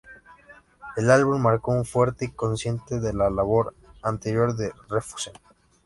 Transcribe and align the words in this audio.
El 0.97 1.11
álbum 1.11 1.39
marcó 1.43 1.73
un 1.73 1.85
fuerte 1.85 2.25
y 2.25 2.31
consciente 2.31 2.99
de 2.99 3.13
la 3.13 3.29
labor 3.29 3.75
anterior 4.01 4.55
de 4.55 4.73
Refused. 4.89 5.33